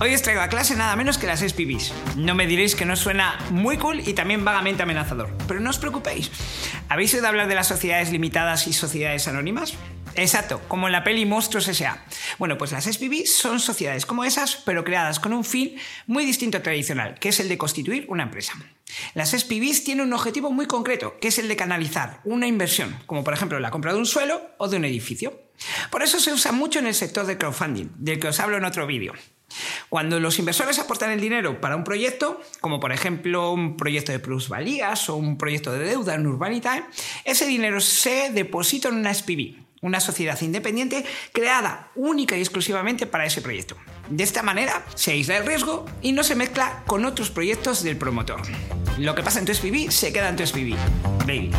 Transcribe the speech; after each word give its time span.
Hoy 0.00 0.14
os 0.14 0.22
traigo 0.22 0.42
a 0.42 0.48
clase 0.48 0.76
nada 0.76 0.94
menos 0.94 1.18
que 1.18 1.26
las 1.26 1.40
SPVs. 1.40 1.92
No 2.14 2.36
me 2.36 2.46
diréis 2.46 2.76
que 2.76 2.84
no 2.84 2.94
suena 2.94 3.36
muy 3.50 3.78
cool 3.78 3.98
y 4.06 4.12
también 4.12 4.44
vagamente 4.44 4.84
amenazador, 4.84 5.36
pero 5.48 5.58
no 5.58 5.70
os 5.70 5.78
preocupéis. 5.78 6.30
¿Habéis 6.88 7.14
oído 7.14 7.26
hablar 7.26 7.48
de 7.48 7.56
las 7.56 7.66
sociedades 7.66 8.12
limitadas 8.12 8.68
y 8.68 8.72
sociedades 8.72 9.26
anónimas? 9.26 9.74
Exacto, 10.14 10.60
como 10.68 10.86
en 10.86 10.92
la 10.92 11.02
peli 11.02 11.26
Monstruos 11.26 11.66
S.A. 11.66 12.04
Bueno, 12.38 12.56
pues 12.56 12.70
las 12.70 12.84
SPVs 12.84 13.34
son 13.34 13.58
sociedades 13.58 14.06
como 14.06 14.24
esas, 14.24 14.54
pero 14.54 14.84
creadas 14.84 15.18
con 15.18 15.32
un 15.32 15.44
fin 15.44 15.74
muy 16.06 16.24
distinto 16.24 16.58
al 16.58 16.62
tradicional, 16.62 17.18
que 17.18 17.30
es 17.30 17.40
el 17.40 17.48
de 17.48 17.58
constituir 17.58 18.06
una 18.08 18.22
empresa. 18.22 18.52
Las 19.14 19.30
SPVs 19.30 19.82
tienen 19.82 20.06
un 20.06 20.12
objetivo 20.12 20.52
muy 20.52 20.66
concreto, 20.66 21.18
que 21.20 21.28
es 21.28 21.40
el 21.40 21.48
de 21.48 21.56
canalizar 21.56 22.20
una 22.22 22.46
inversión, 22.46 22.96
como 23.06 23.24
por 23.24 23.34
ejemplo 23.34 23.58
la 23.58 23.72
compra 23.72 23.92
de 23.92 23.98
un 23.98 24.06
suelo 24.06 24.42
o 24.58 24.68
de 24.68 24.76
un 24.76 24.84
edificio. 24.84 25.42
Por 25.90 26.04
eso 26.04 26.20
se 26.20 26.32
usa 26.32 26.52
mucho 26.52 26.78
en 26.78 26.86
el 26.86 26.94
sector 26.94 27.26
del 27.26 27.38
crowdfunding, 27.38 27.90
del 27.96 28.20
que 28.20 28.28
os 28.28 28.38
hablo 28.38 28.56
en 28.56 28.64
otro 28.64 28.86
vídeo. 28.86 29.12
Cuando 29.88 30.20
los 30.20 30.38
inversores 30.38 30.78
aportan 30.78 31.10
el 31.10 31.20
dinero 31.20 31.60
para 31.60 31.76
un 31.76 31.84
proyecto, 31.84 32.40
como 32.60 32.78
por 32.78 32.92
ejemplo 32.92 33.52
un 33.52 33.76
proyecto 33.76 34.12
de 34.12 34.18
plusvalías 34.18 35.08
o 35.08 35.16
un 35.16 35.38
proyecto 35.38 35.72
de 35.72 35.86
deuda 35.86 36.14
en 36.14 36.26
Urbanita, 36.26 36.88
ese 37.24 37.46
dinero 37.46 37.80
se 37.80 38.30
deposita 38.32 38.88
en 38.88 38.96
una 38.96 39.14
SPV, 39.14 39.56
una 39.80 40.00
sociedad 40.00 40.38
independiente 40.42 41.04
creada 41.32 41.90
única 41.94 42.36
y 42.36 42.40
exclusivamente 42.40 43.06
para 43.06 43.24
ese 43.24 43.40
proyecto. 43.40 43.76
De 44.10 44.24
esta 44.24 44.42
manera 44.42 44.84
se 44.94 45.12
aísla 45.12 45.38
el 45.38 45.46
riesgo 45.46 45.86
y 46.02 46.12
no 46.12 46.22
se 46.22 46.34
mezcla 46.34 46.82
con 46.86 47.04
otros 47.06 47.30
proyectos 47.30 47.82
del 47.82 47.96
promotor. 47.96 48.42
Lo 48.98 49.14
que 49.14 49.22
pasa 49.22 49.38
en 49.38 49.46
tu 49.46 49.54
SPV 49.54 49.90
se 49.90 50.12
queda 50.12 50.28
en 50.28 50.36
tu 50.36 50.46
SPV. 50.46 50.76
Baby. 51.26 51.50